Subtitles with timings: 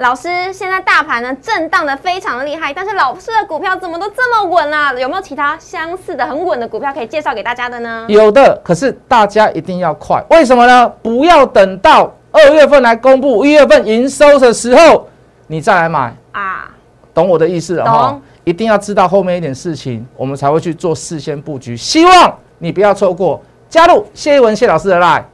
[0.00, 4.90] 老师，现在大盘呢震荡的非常的厉害，但是老师的股票怎么都这么稳啊？
[4.94, 8.06] 有没有其他相似的很稳的股票可以介绍给大家的呢？
[8.08, 10.88] 有的，可是大家一定要快，为什么呢？
[11.02, 15.06] 不要等到二月份来公布一月份营收的时候，
[15.46, 16.70] 你再来买啊，
[17.12, 18.18] 懂我的意思了哈？
[18.44, 21.76] 一定要知道后面一点事情，我们才会去做事先布局。
[21.76, 23.38] 希望你不要错过，
[23.68, 25.24] 加入谢一文谢老师的 line。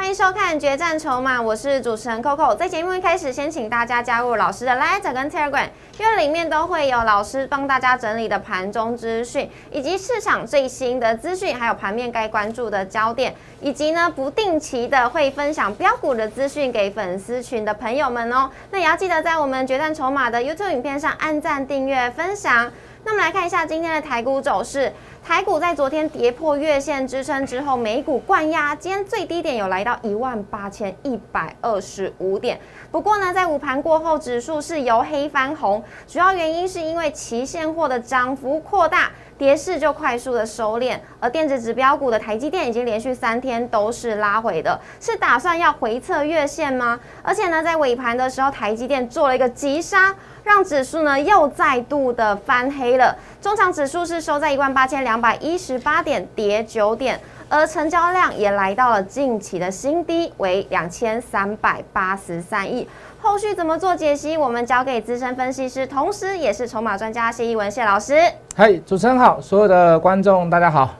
[0.00, 2.56] 欢迎收看决战筹码，我是主持人 Coco。
[2.56, 5.68] 在节目一开始，先请大家加入老师的 Line 跟 Telegram，
[5.98, 18.50] 因为里面都会有老师帮大家整理的盘中资讯，以及市场最新的资讯，还有盘面该关注的焦点，以及呢不定期的会分享标股的资讯给粉丝群的朋友们哦。
[18.70, 22.72] 那也要记得在我们决战筹码的 YouTube 影片上按赞、订阅、分享。
[23.04, 24.90] 那么来看一下今天的台股走势。
[25.22, 32.58] 台股在昨天跌破月线支撑之后，美股灌压，今天最低点有来到一万八千一百二十五点。
[32.90, 40.98] 不过呢，在午盘过后，指数是由黑翻红，主要原因是因为期现货的涨幅扩大，跌势就快速的收敛。
[41.20, 46.98] 而电子指标股的台积电已经连续三天都是拉回的，是打算要回测月线吗？
[47.22, 50.14] 而且呢，在尾盘的时候，台积电做了一个急杀。
[50.42, 62.86] 让指数呢又再度的翻黑了，中场指数是收在一万八千两百一十八点，跌九点，而成交量也来到了近期的新低，为两千三百八十三亿。
[63.18, 64.36] 后续怎么做解析？
[64.36, 68.14] 我们交给资深分析师，同时也是筹码专家谢一文谢老师。
[68.54, 70.94] 嗨，主持人好，所有的观众大家好。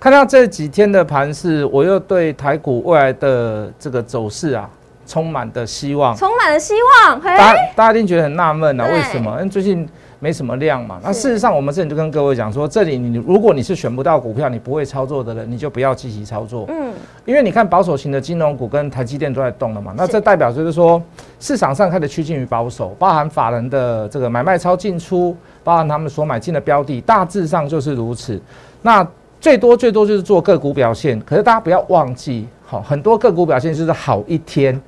[0.00, 4.70] 看到这几天的盘势，我又对台股未来的这个走势啊。
[5.08, 7.18] 充满的希望，充满了希望。
[7.20, 9.30] 大家大家一定觉得很纳闷啊，为什么？
[9.38, 9.88] 因为最近
[10.20, 11.00] 没什么量嘛。
[11.02, 16.66] 那事实上，我们之前就跟各位讲说，这里你如果你是选不到股票，你不会操作的人，你就不要积极操作。
[16.68, 16.92] 嗯，
[17.24, 21.02] 因为你看保守型的金融股跟台积电都在动了嘛，那这代表就是说
[21.40, 28.38] 市场上开始趋近于保守，包含法人的这个买卖超进出，包含他们所买进的标的，大致上就是如此。
[28.82, 29.06] 那
[29.40, 34.78] 最多最多就是做个股表现，可是大家不要忘记，好，很多个股表现就是好一天。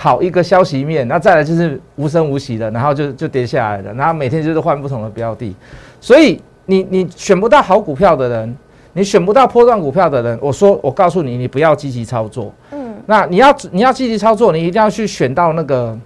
[0.00, 5.52] 好一个消息面，那再来就是无声无息的，然后就就跌下来了，然后每天就是换不同的标的，
[6.00, 8.56] 所以你你选不到好股票的人，
[8.92, 15.98] 你选不到波段股票的人，我说我告诉你，你不要积极操作，嗯，那你要你要积极操作，你一定要去选到那个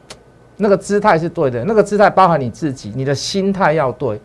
[0.57, 4.19] 那个姿态是对的，那个姿态包含你自己，你的心态要对。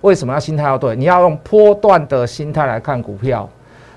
[0.00, 0.96] 为什么要心态要对？
[0.96, 3.48] 你要用波段的心态来看股票。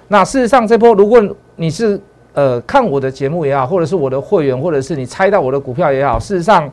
[0.07, 1.19] 那事实上这波，如果
[1.55, 1.99] 你是
[2.35, 6.69] 呃，看我的节目也好，或者是我的会员，或者是你猜到我的股票也好，事实上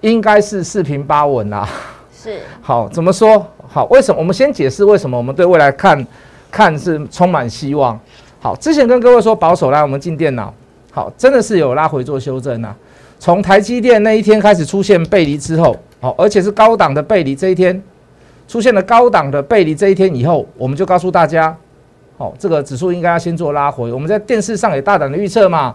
[0.00, 1.68] 应该是四平八稳啦。
[2.16, 2.38] 是。
[2.62, 3.44] 好，怎么说？
[3.68, 4.20] 好，为什么？
[4.20, 6.06] 我们先解释为什么我们对未来看
[6.52, 7.98] 看是充满希望。
[8.38, 10.54] 好，之前跟各位说保守，啦我们进电脑。
[10.92, 12.74] 好，真的是有拉回做修正啊。
[13.18, 17.82] 从台积电那一天开始出现背离之后，好，而且是高档的背离，这一天
[18.46, 21.56] 出现了高档的背离，这一天以后，我们就告诉大家。
[22.18, 23.92] 好，这个指数应该要先做拉回。
[23.92, 25.74] 我们在电视上也大胆的预测嘛，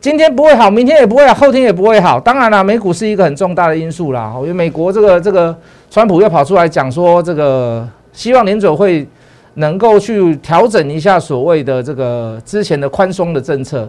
[0.00, 2.18] 今天不会好，明天也不会好，后天也不会好。
[2.18, 4.32] 当然了，美股是一个很重大的因素啦。
[4.38, 5.54] 因为美国这个这个
[5.90, 9.06] 川普又跑出来讲说，这个希望联准会
[9.54, 13.86] 能够去调整一下所谓的这个之前的宽松的政策。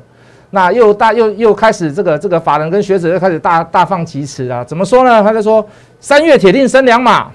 [0.52, 4.64] 那又大又又开始这个这个法人跟学者又开始大大放其词啊。
[4.64, 5.24] 怎么说呢？
[5.24, 5.66] 他就说
[6.02, 7.32] 三月铁定升两码。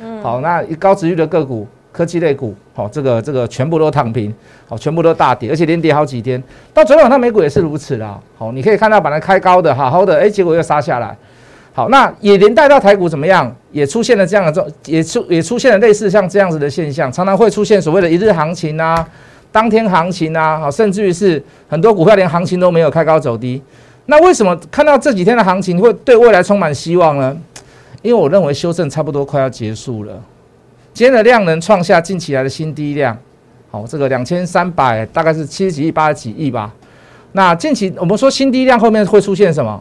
[0.00, 1.66] 嗯，好，那高值率的个股。
[2.00, 4.34] 科技类股，好，这个这个全部都躺平，
[4.66, 6.42] 好，全部都大跌，而且连跌好几天。
[6.72, 11.14] 到昨天晚上美股也是如此啦，好，你可以看到本来开高的，好好的，哎，结果又杀下来。
[11.74, 13.54] 好，那也连带到台股怎么样？
[13.70, 19.06] 也出现了这样的状，也出也出现了类似像这样子的现象，常常会出现所谓的一日行情啊，
[19.52, 23.62] 当天行情啊，好，甚至于是很多股票连行情都没有，开高走低。
[24.06, 27.36] 那为什么看到这几天的行情会对未来充满希望呢？
[28.00, 30.18] 因为我认为修正差不多快要结束了。
[30.92, 33.16] 今天的量能创下近期来的新低量，
[33.70, 36.72] 好，这个两千三百大概是七十几亿、八十几亿吧。
[37.32, 39.80] 那近期我们说新低量后面会出现什么？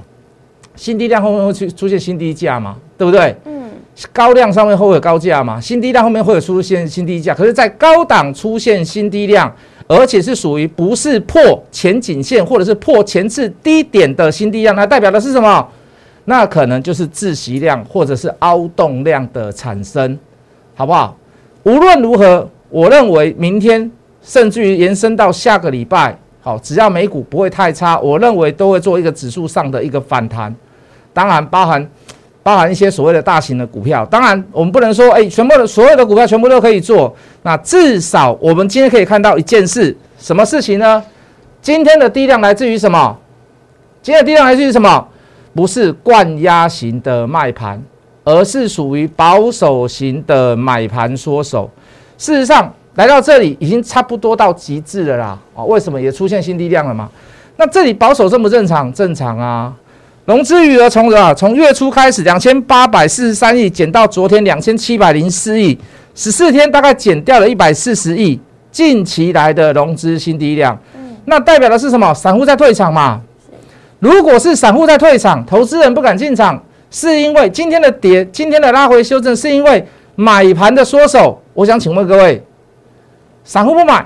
[0.76, 2.78] 新低量后面会出出现新低价嘛？
[2.98, 3.36] 对不对？
[3.46, 3.70] 嗯。
[4.14, 5.60] 高量上面会有高价嘛？
[5.60, 7.34] 新低量后面会有出现新低价。
[7.34, 9.54] 可是，在高档出现新低量，
[9.88, 15.68] 而且是属于不是破前颈线或者是破前次低点的新低量，它代表的是什么？
[16.26, 20.18] 那可能就是窒息量或者是凹洞量的产生。
[20.80, 21.14] 好不好？
[21.64, 23.92] 无论如何，我认为明天
[24.22, 30.56] 甚至于延伸到下个礼拜，好，只要美股不会太差，我认为都会做一个指数上的一个反弹。
[31.12, 31.86] 当然，包含
[32.42, 34.06] 包含一些所谓的大型的股票。
[34.06, 37.14] 当然，我们不能说，哎，全部的所有的股票全部都可以做。
[37.44, 41.04] 那至少我们今天可以看到一件事，什么事情呢？
[41.62, 43.18] 今天的低量来自于什么？
[44.02, 45.06] 今天的低量来自于什么？
[45.54, 47.84] 不是灌压型的卖盘，
[48.30, 51.68] 而是属于保守型的买盘缩手。
[52.16, 55.40] 事实上，来到这里已经差不多到极致了啦。
[55.56, 57.10] 啊，为什么也出现新低量了嘛？
[57.58, 58.94] 那这里保守正不正常？
[58.94, 59.74] 正常啊。
[60.26, 65.76] 融资余额从啊从月初开始两千八百四十三亿减到昨天两千七百零四亿，
[66.14, 68.40] 十四天大概减掉了一百四十亿。
[68.72, 70.78] 近期来的融资新低量，
[71.26, 72.14] 那代表的是什么？
[72.14, 73.20] 散户在退场嘛。
[73.98, 76.62] 如果是散户在退场，投资人不敢进场，
[76.92, 81.42] 是因为今天的跌，今天的拉回修正，是因为买盘的缩手。
[81.54, 82.44] 我想请问各位，
[83.44, 84.06] 散户不买，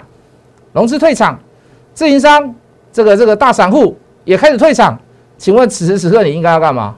[0.74, 1.40] 融资退场，
[1.94, 2.54] 自营商
[2.92, 5.00] 这个这个大散户也开始退场。
[5.38, 6.96] 请问此时此刻你应该要干嘛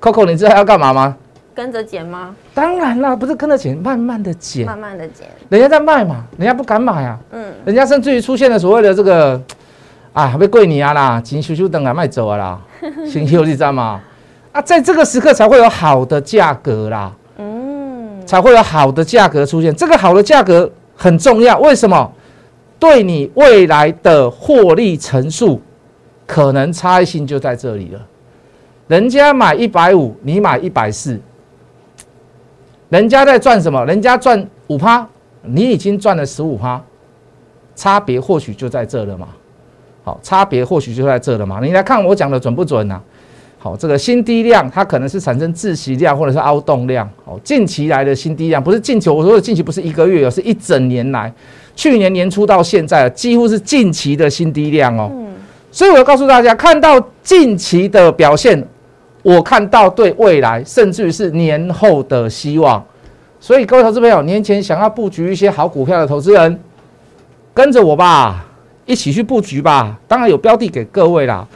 [0.00, 1.16] ？Coco，你知道要干嘛吗？
[1.54, 2.34] 跟着减吗？
[2.54, 5.26] 当然啦，不是跟着减，慢慢的减，慢慢的减。
[5.48, 7.18] 人家在卖嘛，人家不敢买啊。
[7.32, 7.52] 嗯。
[7.64, 9.40] 人家甚至于出现了所谓的这个，
[10.12, 12.60] 啊，被贵你啊啦，钱咻咻等啊卖走啊啦，
[13.06, 14.00] 先休你知道吗？
[14.52, 17.12] 啊，在这个时刻才会有好的价格啦。
[17.38, 18.24] 嗯。
[18.26, 21.58] 才会有好的价格出现，这个好的价格很重要。
[21.58, 22.12] 为什么？
[22.78, 25.60] 对你未来的获利乘数。
[26.26, 28.00] 可能差异性就在这里了，
[28.86, 31.18] 人家买一百五，你买一百四，
[32.88, 33.84] 人家在赚什么？
[33.84, 35.04] 人家赚五趴，
[35.42, 36.80] 你已经赚了十五趴，
[37.74, 39.26] 差别或许就在这了嘛。
[40.04, 41.58] 好，差别或许就在这了嘛。
[41.60, 43.02] 你来看我讲的准不准呢？
[43.62, 47.06] 好，这个新低量它可能是产生窒息量或者是凹洞量。
[47.26, 51.30] 哦，近期来的新低量不是近期，我说的近期不是一个月有，是一整年来，
[51.76, 55.12] 去年年初到现在几乎是近期的新低量哦。
[55.70, 58.66] 所以我要告诉大家，看到近期的表现，
[59.22, 62.82] 我看到对未来，甚至于是年后的希望。
[63.38, 66.58] 所以各位投资朋友，年前想要布局一些好股票的投资人，
[67.52, 68.42] 跟着我吧，
[68.86, 69.98] 一起去布局吧。
[70.08, 71.46] 当然有标的给各位啦。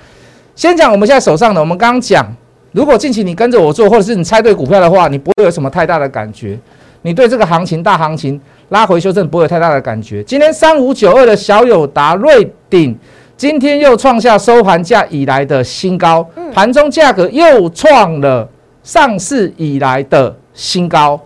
[0.54, 2.26] 先讲我们现在手上的，我们刚刚讲，
[2.72, 6.58] 如果近期你跟着我做，或者是你猜对股票的话，你不会有什么太大的感觉。
[7.02, 8.40] 你对这个行情大行情
[8.70, 10.22] 拉回修正不会有太大的感觉。
[10.22, 12.96] 今天三五九二的小友达瑞鼎。
[13.36, 18.48] 今天又创下收盘价以来的新高，盘中价格又创了
[18.84, 21.20] 上市以来的新高。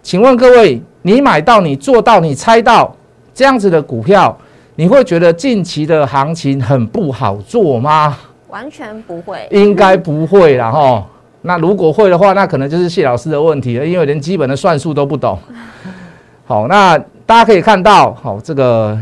[0.00, 2.96] 请问各位，你买到、你做到、你猜到
[3.34, 4.38] 这样子的股票，
[4.76, 8.16] 你会觉得近期的行情很不好做吗？
[8.48, 11.06] 完全不会，应该不会啦哈。
[11.42, 15.38] 那如果会的话，那可能就是谢老师的问题了，因为连基本的算术都不懂。
[16.46, 18.98] 好，那大家可以看到，好这个。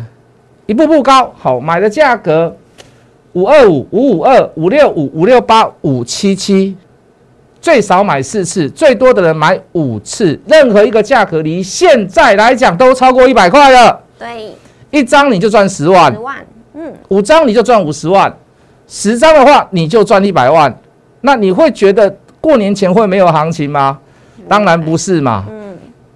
[0.69, 2.57] 一步步高，好买的价格
[3.35, 6.77] 五二五五五二五六五五六八五七七，
[7.61, 14.01] 最少买四次，最多的人买五次，任何一个价格离现在来讲都超过一百块了。
[14.19, 14.57] 对，
[14.91, 16.37] 一张你就赚十万，十万，
[16.75, 18.37] 嗯，五张你就赚五十万，
[18.87, 20.75] 十张的话你就赚一百万。
[21.21, 23.99] 那你会觉得过年前会没有行情吗？
[24.49, 25.45] 当然不是嘛。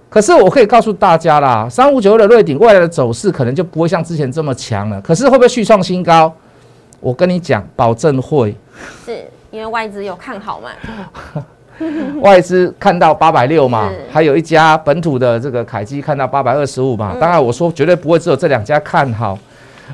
[0.09, 5.01] 可是我可以告诉大家啦，三五九的瑞鼎未来的走势可能就不会像之前这么强了。
[5.01, 6.33] 可是会不会续创新高？
[6.99, 8.55] 我跟你讲，保证会。
[9.05, 11.43] 是因为外资有看好嘛？
[12.21, 17.15] 外资看到八百六嘛，还有一家本土的这个凯基看到八百二十五嘛。
[17.19, 19.39] 当然我说绝对不会只有这两家看好，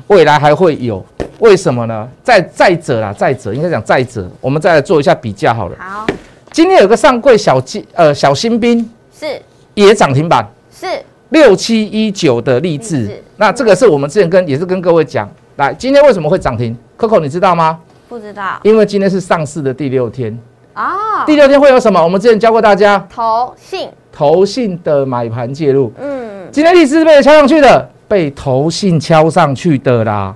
[0.06, 1.04] 未来还会有。
[1.40, 2.08] 为什么呢？
[2.22, 5.76] 再再者啦，再者应该讲再者，我们再来做一下比较好了。
[5.78, 6.06] 好，
[6.50, 9.40] 今天有个上柜小金呃小新兵是。
[9.74, 10.88] 也涨停板是
[11.28, 17.78] 六七一九的励志，那这个是我们之前跟也是跟各位讲，来今天为什么会涨停？Coco 你知道吗？
[18.08, 20.36] 不知道，因为今天是上市的第六天
[20.72, 21.24] 啊。
[21.24, 22.02] 第六天会有什么？
[22.02, 25.92] 我们之前教过大家，投信投信的买盘介入。
[25.96, 30.34] 嗯，今天励志是被敲上去的，被投信敲上去的啦。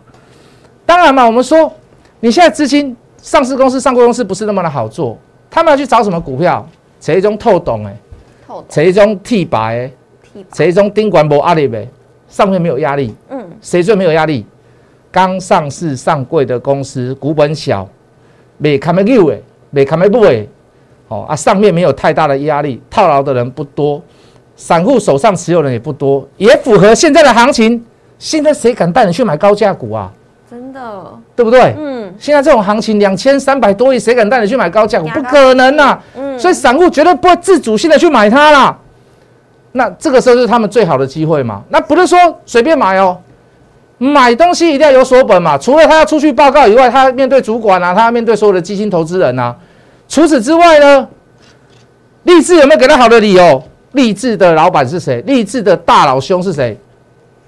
[0.87, 1.73] 当然嘛，我们说
[2.21, 5.19] 你现在资金上市公司、上柜公司不是那么的好做，
[5.51, 6.65] 他们要去找什么股票？
[7.01, 7.97] 谁中透懂哎？
[8.69, 9.91] 谁中替白？
[10.53, 11.89] 谁中丁管无压力呗？
[12.29, 13.15] 上面没有压力。
[13.31, 13.51] 嗯。
[13.61, 14.47] 谁最没有压力？
[15.11, 17.89] 刚上市上柜的公司，股本小，
[18.59, 19.39] 没看没六哎，
[19.71, 20.47] 没看没不哎。
[21.09, 24.01] 哦啊，上面没有太大的压力，套牢的人不多，
[24.63, 27.85] 散户手上持有人也不多，也符合现在的行情。
[28.17, 30.09] 现在谁敢带你去买高价股啊？
[30.49, 31.05] 真的，
[31.35, 31.75] 对不对？
[31.77, 32.15] 嗯。
[32.17, 35.09] 现在这种行情，两千三百多亿，谁敢带你去买高价股？
[35.09, 35.99] 不可能呐。
[36.39, 38.79] 所以散户绝对不会自主性的去买它啦。
[39.73, 41.63] 那这个时候是他们最好的机会嘛？
[41.69, 42.17] 那不是说
[42.47, 43.19] 随便买哦，
[43.99, 49.57] 买东西一定要有所本嘛，除了他要出去报告以外，他要面对主管啊，他要面对所有的基金投资人啊。
[50.09, 51.09] 除此之外呢，
[52.23, 53.61] 立志有没有给他好的理由？
[53.93, 55.21] 立志的老板是谁？
[55.23, 56.79] 励志的大老兄是谁？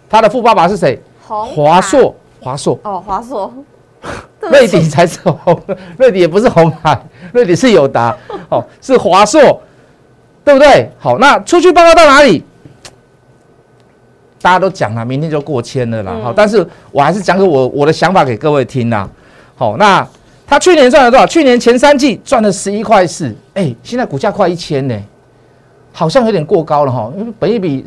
[0.09, 1.01] 他的富爸爸是谁？
[1.27, 3.53] 华硕，华硕哦，华硕，
[4.51, 5.59] 瑞迪才是红，
[5.99, 7.01] 瑞迪也不是红海，
[7.33, 8.15] 瑞迪是友达，
[8.51, 9.61] 哦，是华硕，
[10.45, 10.91] 对不对？
[10.99, 12.45] 好，那出去报告到哪里？
[14.43, 16.13] 大家都讲了，明天就过千了啦。
[16.23, 19.09] 好，但是我还是讲给我我的想法给各位听啦。
[19.57, 20.07] 好，那
[20.47, 21.27] 他去年赚了多少？
[21.27, 24.95] 去年前三季赚了十一块四，哎，现在股价快一千呢，
[25.97, 27.87] 好像有点过高了哈，因为本一比，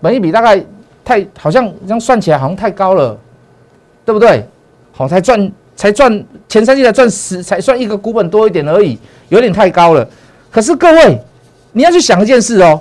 [0.00, 0.64] 本一比大概
[1.04, 3.14] 太好像这样算起来好像太高了，
[4.02, 4.48] 对不对？
[4.92, 10.08] 好，才赚才赚前三季才赚十，才算一个股本多一点而已，有点太高了。
[10.50, 11.20] 可是各位，
[11.72, 12.80] 你要去想一件事哦。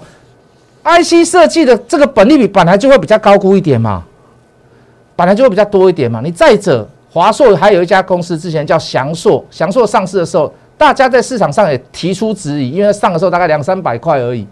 [0.86, 4.04] IC 设计的这个本利比本来就会比较高估一点嘛，
[5.16, 6.22] 本来就会比较多一点嘛。
[6.24, 14.46] 你再者，华硕还有一家公司之前叫翔硕，翔硕上市的时候，大家在市场上也提出质疑，因为上的时候大概两三百块而已，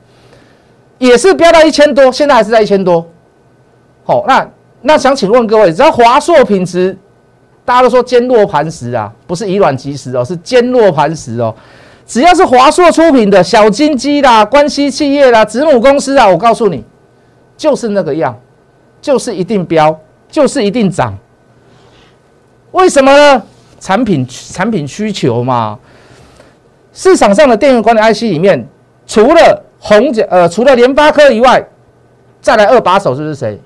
[0.98, 3.06] 也是飙到一千多，现在还是在一千多。
[4.06, 4.50] 好，那
[4.82, 6.98] 那想请问各位，只要华硕品质，
[7.66, 11.54] 大家都说坚若磐石啊，不是以卵击石哦，是坚若磐石哦。
[12.08, 16.82] 只要是华硕出品的小金鸡啦、关系企业啦、子母公司啊，我告诉你，
[17.58, 18.34] 就是那个样，
[19.02, 21.14] 就是一定飙，就是一定涨。
[22.72, 23.44] 为什么呢？
[23.82, 25.78] 产品产品需求嘛。
[26.94, 28.68] 市场上的电源管理 IC 里面，
[29.08, 31.66] 除了红甲呃，除了联发科以外，
[32.42, 33.60] 再来二把手就是谁？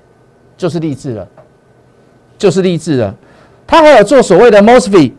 [0.56, 1.26] 就是立志了，
[2.38, 3.14] 就是立志了。
[3.66, 5.12] 他还有做所谓的 MOSFET，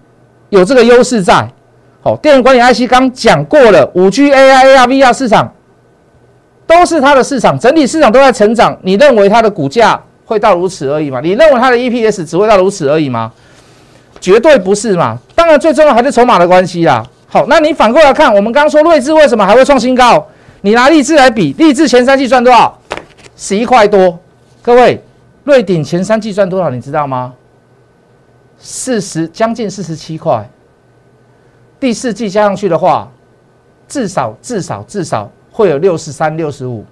[0.50, 1.48] 有这个优势在。
[2.04, 5.54] 哦，电源管理 IC 刚讲过了，五 G、AI、AR、VR 市场
[6.66, 8.78] 都是它的市场，整体市场都在成长。
[8.82, 11.20] 你认为它的股价会到如此而已吗？
[11.22, 13.32] 你认为它的 EPS 只会到如此而已吗？
[14.20, 15.20] 绝对不是嘛！
[15.36, 17.06] 当然，最重要还是筹码的关系啦。
[17.28, 20.26] 好，那你反过来看，我们刚刚说睿智为什么还会创新高？
[20.62, 22.80] 你拿励志来比，励志前三季赚多少？
[23.36, 24.18] 十一块多。
[24.62, 25.04] 各位，
[25.44, 26.70] 瑞鼎前三季赚多少？
[26.70, 27.34] 你知道吗？
[28.58, 30.50] 四十，将近四十七块。
[31.80, 33.12] 第四季加上去的话，
[33.88, 36.86] 至少至少至少会有六十三、六十五。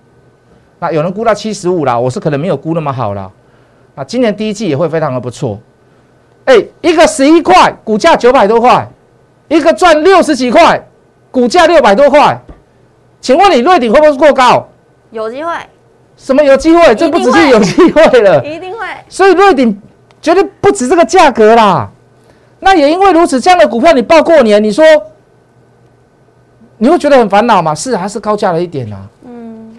[0.80, 3.32] 那有人估到七十五啦，我是可能没有估那么好啦。
[3.96, 5.58] 啊，今年第一季也会非常的不错。
[6.44, 8.86] 哎，一个十一块，股价九百多块；
[9.48, 10.88] 一个赚六十几块，
[11.32, 12.40] 股价六百多块。
[13.22, 14.68] 请问你瑞鼎会不会过高？
[15.12, 15.52] 有机会。
[16.18, 16.96] 什么有机会？
[16.96, 18.86] 这不只是有机会了，一定会。
[19.10, 19.82] 所以瑞鼎
[20.22, 21.90] 绝对不止这个价格啦。
[22.60, 24.84] 那也因为如此，这样的股票你报过年，你说
[26.78, 27.76] 你会觉得很烦恼吗？
[27.76, 29.08] 是还是高价了一点啊？
[29.26, 29.76] 嗯，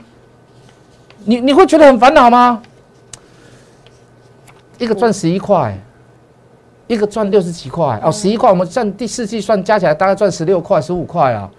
[1.25, 2.63] 你你会觉得很烦恼吗？
[4.79, 5.77] 一个赚十一块，
[6.87, 11.51] 一个赚六十几块哦，十一块我们算第四季算加起来大概赚十六块、十五块啊。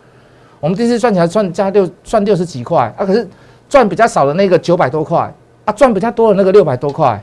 [0.59, 3.27] 我们第四季算起来赚加六赚六十几块啊，可是
[3.69, 5.31] 赚比较少的那个九百多块
[5.65, 7.21] 啊，赚比较多的那个六百多块。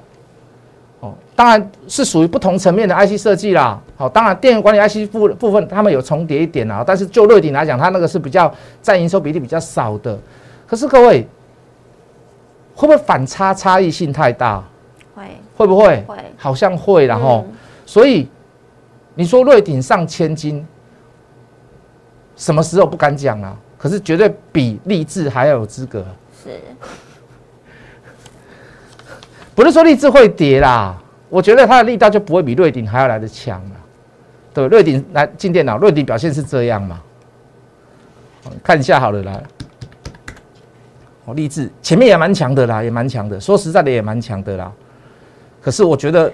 [1.00, 3.80] 哦当然是属于不同层面的 IC 设计啦。
[3.96, 6.84] 好，当然电源管理 IC 部部分，他们有重叠一点啊。
[6.86, 10.16] 但是就瑞鼎来讲，它那个是比较占营收比例比较少的。
[10.64, 11.26] 可是各位
[12.76, 14.62] 会不会反差差异性太大？
[15.16, 15.22] 会
[15.56, 16.04] 会不会？
[16.06, 17.44] 会好像会然后，
[17.86, 18.28] 所以
[19.14, 20.66] 你说瑞鼎上千金，
[22.36, 23.56] 什么时候不敢讲啊？
[23.78, 26.04] 可是绝对比励志还要有资格。
[26.42, 26.58] 是，
[29.54, 30.98] 不是说励志会跌啦？
[31.28, 33.76] 我觉得它的力道就不会比瑞鼎还要来的强了，
[34.54, 37.00] 对，瑞鼎来进电脑，瑞鼎表现是这样嘛？
[38.62, 39.42] 看一下好了啦，
[41.24, 44.70] 哦，励志前面也蛮强的啦，也蛮强的，说实在的也蛮强的啦。
[45.60, 46.32] 可是我觉得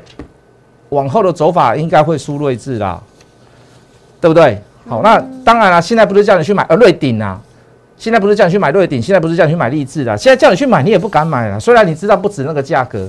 [0.91, 3.01] 往后的走法应该会输瑞智啦，
[4.21, 4.63] 对不对？
[4.89, 7.41] 好，那当然了，现在不是叫你去买呃瑞鼎啊，
[7.97, 13.09] 现在不是叫你去买瑞鼎，现在不是叫你去买励志啦，现在叫你去买你也不敢买了，虽然你知道不止那个价格。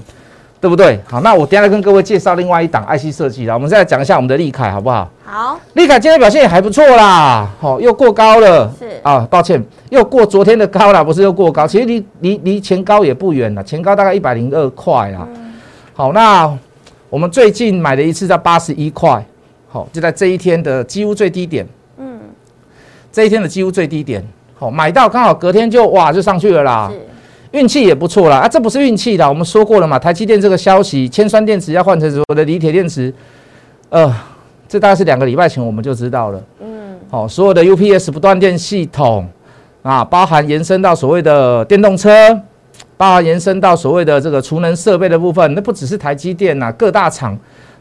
[0.61, 1.01] 对不对？
[1.09, 3.55] 好，那我等下来跟各位介绍另外一档 IC 设计啦。
[3.55, 5.09] 我们再来讲一下我们的利凯，好不好？
[5.25, 7.49] 好，利凯今天表现也还不错啦。
[7.59, 8.71] 好，又过高了。
[8.77, 9.59] 是啊，抱歉，
[9.89, 11.65] 又过昨天的高了，不是又过高。
[11.65, 15.27] 其实离离离前高也不远了，前高大概一百零二块啊。
[15.95, 16.55] 好，那
[17.11, 19.23] 我们最近买了一次在八十一块，
[19.67, 21.67] 好，就在这一天的几乎最低点。
[21.97, 22.17] 嗯，
[23.11, 24.25] 这一天的几乎最低点，
[24.57, 26.89] 好，买到刚好隔天就哇就上去了啦。
[27.51, 33.13] 运气也不错啦啊，这不是运气的，我们说过了嘛，台积电这个消息，铅酸电池要换成所谓的锂铁电池，
[33.89, 34.15] 呃，
[34.69, 36.41] 这大概是两个礼拜前我们就知道了。
[36.61, 39.27] 嗯，好，所有的 UPS 不断电系统
[39.83, 42.41] 啊，包含延伸到所谓的电动车，
[43.01, 47.35] 包含延伸到所谓的这个储能设备的部分，那不只是台积电呐，各大厂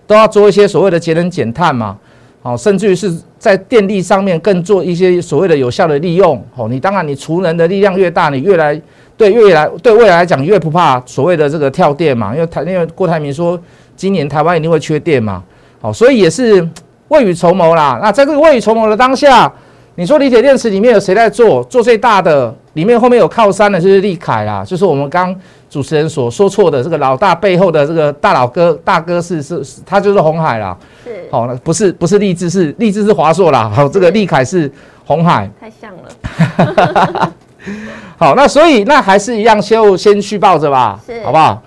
[0.06, 1.94] 都要做一些所谓的节能减碳嘛，
[2.40, 6.42] 好，甚至于是在电力上面更做一些所谓的有效的利用。
[6.56, 8.80] 哦，你当然你储能的力量越大，你越来
[9.14, 13.60] 对越来对未来来讲越不怕所谓的这个跳电嘛，因为台因为郭台铭说
[13.94, 15.42] 今年台湾一定会缺电嘛，
[15.82, 16.66] 好，所以也是
[17.08, 17.98] 未雨绸缪啦。
[18.02, 19.52] 那在这个未雨绸缪的当下。
[19.96, 21.62] 你说锂铁电池里面有谁在做？
[21.64, 25.34] 做最大的里面后面有靠山的，就是利凯啦，就是我们刚
[25.68, 30.76] 主持人所说错的这个老大背后的这个大佬哥大哥是是，他就是红海啦。
[31.04, 33.70] 是，好，那不是不是立志是立志是华硕啦。
[33.74, 34.70] 好，这个利凯是
[35.04, 37.32] 红海，太像了。
[38.16, 41.60] 好，那所以那还是一样，先先去抱着吧，好不好？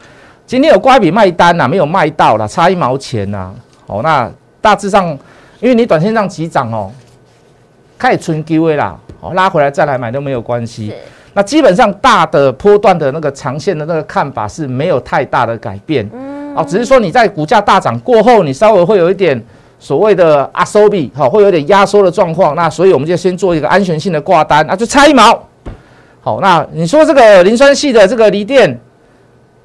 [0.47, 3.51] 今天有挂一笔卖单呐，没有卖到啦，差一毛钱呐。
[3.85, 5.07] 好，那大致上，
[5.59, 6.91] 因为你短线上急涨哦。
[7.97, 10.93] 开始存机会啦，哦，拉回来再来买都没有关系。
[11.33, 16.07] 那基本上大的波段的那个长线的那个看法是没有太大的改变。
[16.13, 19.43] 嗯，哦，只是说你在股价大涨过后，你稍微会有一点
[19.79, 22.55] 所谓的阿收比，好，会有点压缩的状况。
[22.55, 25.47] 那所以我们就先做一个安全性的挂单，那就差一毛。
[26.21, 28.79] 好，那你说这个磷酸系的这个锂电，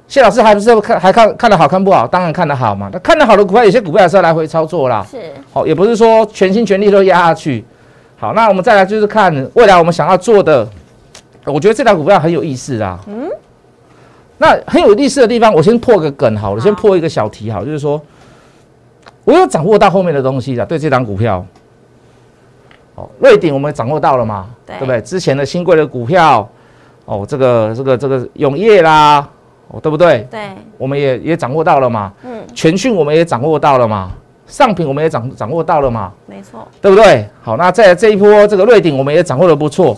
[0.06, 2.06] 谢老师还不是看还看看得好看不好？
[2.06, 2.88] 当然看得好嘛。
[2.90, 5.06] 那看得好的股票，有些股票还是要来回操作啦。
[5.11, 5.18] 是，
[5.52, 7.62] 好，也不是说全心全力都压下去。
[8.21, 10.69] 好，那我们再来就是看未来我们想要做的，
[11.45, 12.99] 我觉得这条股票很有意思啊。
[13.07, 13.31] 嗯，
[14.39, 18.03] 那很有意思的地方，我先破个梗好了，先破一个小题好，就是说
[19.23, 21.47] 我有掌握到后面的东西的，对这张股票，
[22.97, 24.49] 哦，瑞鼎我们掌握到了嘛？
[24.67, 25.01] 对不对？
[25.03, 26.49] 之前的新贵的股票，
[27.05, 29.29] 哦，这个这个这个永业啦，
[29.69, 30.27] 哦，对不对？
[30.29, 30.41] 对，
[30.77, 32.13] 我们也也掌握到了嘛。
[32.25, 34.11] 嗯，全讯我们也掌握到了嘛。
[34.49, 37.28] 上品我们也掌掌握到了嘛，没错，对不对？
[37.43, 39.97] 好，那在这一波这个瑞鼎我们也掌握的不错，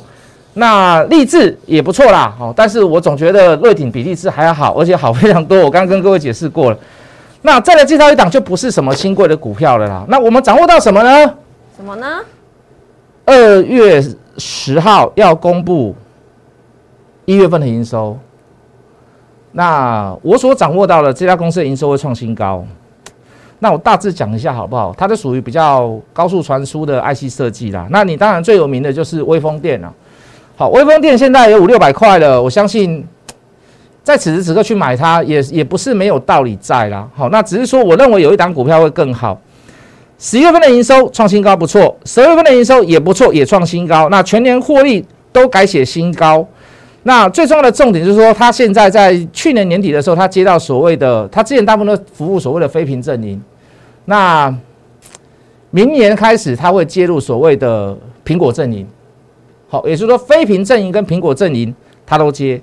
[0.55, 2.35] 那励志也不错啦。
[2.37, 5.57] 好，但是我总觉得瑞鼎比励志还要好，而且好非常多。
[5.59, 6.79] 我刚刚跟各位解释过了。
[7.43, 10.05] 那再来介绍一档就不是什么新贵的股票了啦。
[10.09, 11.35] 那我们掌握到什么呢？
[11.77, 12.21] 什么呢？
[13.25, 14.03] 二月
[14.37, 15.95] 十号要公布
[17.25, 18.19] 一月份的营收。
[19.53, 22.65] 那我所掌握到的这家公司的营收会创新高。
[23.63, 24.93] 那我大致讲一下好不好？
[24.97, 27.87] 它是属于比较高速传输的 IC 设计啦。
[27.91, 29.93] 那你当然最有名的就是微风电了。
[30.57, 33.07] 好，微风电现在有五六百块了，我相信
[34.03, 37.07] 在此时此刻去买它也也不是没有道理在啦。
[37.15, 39.39] 好，那只是说我认为有一档股票会更好。
[40.19, 44.09] 十月份的营收创新高不错，十二月份的营收也不错，也创新高。
[44.11, 46.47] 那全年获利都改写新高。
[47.05, 53.41] 那最重要的重点就是说，它现在在去年年底的时候，它接到所谓的，它之前大部分都服务所谓的非屏阵营。
[54.11, 54.53] 那
[55.71, 58.85] 明年开始，它会接入所谓的苹果阵营，
[59.69, 61.73] 好，也就是说，非屏阵营跟苹果阵营
[62.05, 62.61] 它都接。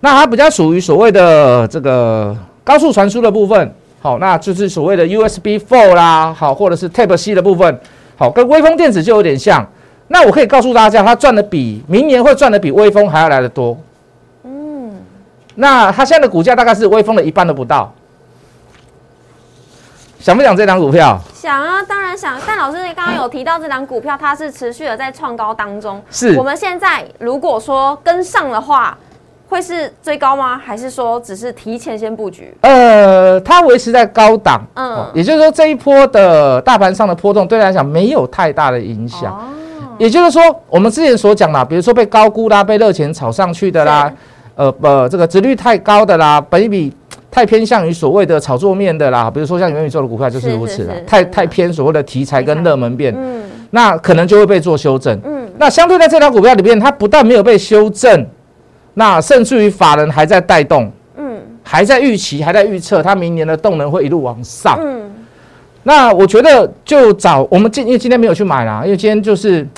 [0.00, 7.78] 那它比较属于所谓的这个高速传输的部分，好，那就是所谓的 USB Four 啦，好，或者是 Type C 的部分，
[8.16, 9.68] 好，跟微风电子就有点像。
[10.08, 13.76] 那我可以告诉大家，它赚的比明年会赚的比微风还要来的多。
[14.44, 14.92] 嗯，
[15.56, 17.92] 那它现在的股价大概是微风的一半都不到。
[20.26, 21.16] 想不想这档股票？
[21.32, 22.36] 想啊，当然想。
[22.44, 26.02] 但老师，你刚刚有提到这档股票，它是持续的在创高当中。
[26.10, 26.36] 是。
[26.36, 28.98] 我们现在如果说跟上的话，
[29.48, 30.58] 会是追高吗？
[30.58, 32.52] 还是说只是提前先布局？
[32.62, 34.60] 呃，它维持在高档。
[34.74, 35.06] 嗯。
[35.14, 39.32] 也就是说，这一波的大盘上的波动，对来讲没有太大的影响。
[39.32, 39.44] 哦。
[39.96, 44.12] 也就是说，我们之前所讲啦，比如说被高估啦，被热钱炒上去的啦，
[44.56, 46.92] 呃呃，这个值率太高的啦，本一比。
[47.36, 58.26] 太偏向于所谓的炒作面的啦，比如说像元宇宙的股票就是如此了，太太偏所谓的题材跟热门变，嗯，那可能就会被做修正，嗯，那相对在这条股票里面，它不但没有被修正，
[58.94, 65.10] 那甚至于法人还在带动，嗯，还在预期，还在预测它明年的动能会一路往上，嗯，
[65.82, 69.68] 那我觉得就找我们今因为今天没有去买啦，因为今天就是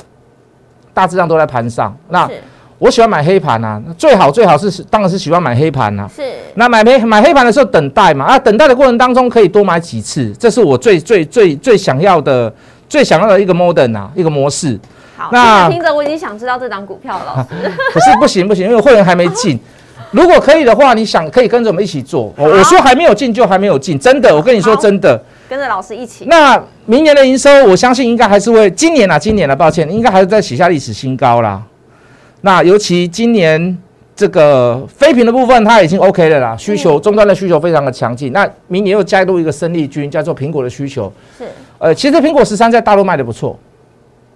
[0.95, 2.31] 大致上都在盘上，那。
[2.79, 6.09] 我喜欢买黑盘呐，最好最好是当然是喜欢买黑盘呐。
[6.15, 6.23] 是，
[6.55, 12.53] 那买黑买黑盘的时候等待嘛，啊，等待的过程当中可以多买几次，这是我最最最最想要的
[12.89, 14.79] 最想要的一个 modern 啊，一个模式。
[15.17, 17.47] 好，那听着我已经想知道这张股票了，
[17.93, 19.59] 可 是不行不行，因为会员还没进。
[20.13, 22.33] 如果可以的话，你想可以跟着我们一起做。
[22.37, 25.21] 我我说还没有进就还没有进，真的，我跟你说真的。
[25.49, 26.25] 跟着老师一起。
[26.27, 31.61] 那明年的营收，我相信应该还是会今年啊，今年啊，抱歉，应该还是在写下历史新高啦。
[32.41, 33.77] 那尤其今年
[34.15, 38.33] 这个非屏的部分，它已经 OK 了啦，需求终端的需求非常的强劲。
[38.33, 41.13] 那明年又加入一个生力军，叫做苹果的需求。
[41.37, 41.45] 是，
[41.79, 43.59] 呃，其实苹果十三在大陆卖的不错，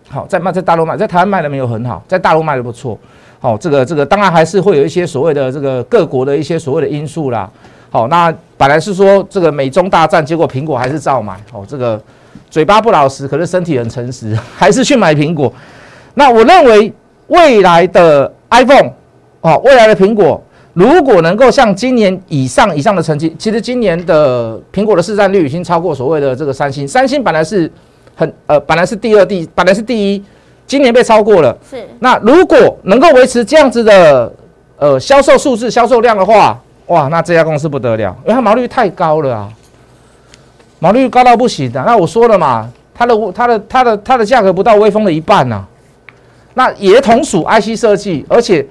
[0.09, 2.99] 好，在卖在大陆卖，在台湾卖的没有很好，在大陆卖的不错。
[3.41, 7.51] 好，这个这个当然还是会有一些所谓的这个各国的一些所谓的因素啦。
[7.91, 11.35] 好，那本来是说这个美中大战，结果苹果还是照买。
[11.53, 12.01] 哦，这个
[12.49, 15.53] 嘴巴不老实，可是身体很诚实，还是去买苹果。
[16.15, 16.93] 那我认为
[17.33, 18.91] 未来的 iPhone，
[19.41, 20.41] 哦，未来的苹果，
[20.75, 26.87] 如果能够像今年以上以上的成绩，其实今年的苹果的市占率已经超过所谓的这个三星。
[26.87, 27.71] 三星本来是
[28.15, 30.23] 很呃，本来是第二第，本来是第一。
[30.67, 31.77] 今年被超过了，是。
[31.99, 34.33] 那如果能够维持这样子的
[34.77, 39.49] 呃销售数字、销售量的话，哇，那这家公司不得了，因为它毛利率太高了啊，
[40.79, 41.83] 毛利率高到不行的。
[41.85, 45.63] 那我说了嘛，它的它的它的它的价格不到微风的一半呐。
[46.55, 48.67] 那也同属 IC 设计，而且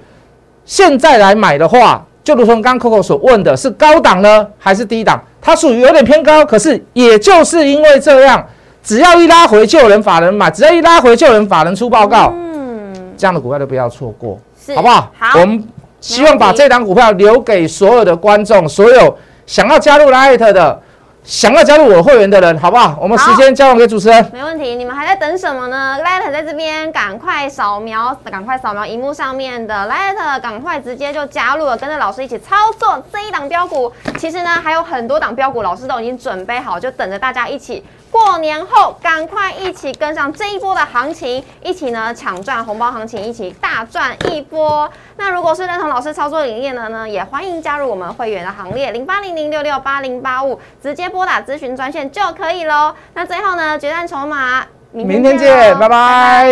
[0.64, 5.20] 现在来买的话，就如同刚 Coco 所问的，是高档呢还是低档？
[5.40, 8.46] 它属于有点偏高，可是也就是因为这样。
[8.82, 14.38] 只要一拉回就有人法人买，只要一拉回就有人法人出报告，嗯，这样的股票都不要错过，
[14.74, 15.12] 好不好？
[15.18, 15.64] 好，我们
[16.00, 19.16] 希望把这档股票留给所有的观众，所有
[19.46, 20.80] 想要加入 Light 的。
[21.24, 22.98] 想要加入我会员的人，好不好？
[23.00, 24.30] 我们时间交还给主持人。
[24.32, 33.92] 没问题，你们还在等什么呢？Light 在这边，赶快扫描，赶快扫描荧幕上面的 Light，赶快直接就加入了，跟着老师一起操作这一档标股。
[34.18, 44.90] 其实呢，还有很多档标股，老师都已经准备好，就等着大家一起过年后赶快一起跟上这一波的行情，一起呢抢赚红包行情，一起大赚一波。
[45.16, 52.94] 那如果是认同老师操作理念的呢，也欢迎加入我们会员的行列，零八零零六六八零八五，直接拨打咨询专线就可以喽。
[53.12, 56.46] 那最后呢，决战筹码，明天见，拜拜。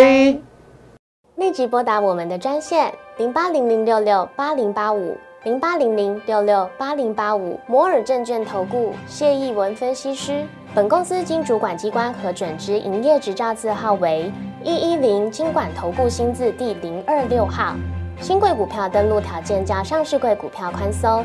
[1.37, 10.45] 立即拨打我们的专线零八零零六六八零八五零八零零六六八零八五摩尔证券投顾谢义文分析师。
[10.75, 14.31] 本公司经主管机关核准之营业执照字号为
[14.63, 17.75] 一一零金管投顾新字第零二六号。
[18.21, 21.25] 新贵股票登录条件较上市贵股票宽松，